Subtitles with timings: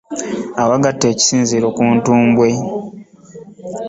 [0.61, 2.47] Awagatta ekisinziiro ku ntumbwe.